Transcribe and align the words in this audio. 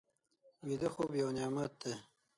ویده 0.67 0.89
خوب 0.93 1.09
یو 1.21 1.29
نعمت 1.37 1.71
دی 1.81 1.93